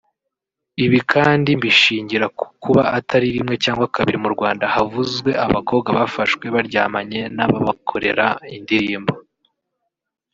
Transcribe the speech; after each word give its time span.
Ibi 0.85 0.99
kandi 1.11 1.49
mbishingira 1.59 2.25
ku 2.37 2.45
kuba 2.63 2.83
atari 2.97 3.27
rimwe 3.35 3.55
cyangwa 3.63 3.85
kabiri 3.95 4.17
mu 4.23 4.29
Rwanda 4.35 4.65
havuzwe 4.75 5.31
abakobwa 5.45 5.89
bafashwe 5.99 6.45
baryamanye 6.55 7.21
n’ababakorera 7.35 8.25
indirimbo 8.57 9.13